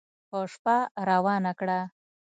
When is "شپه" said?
0.51-0.77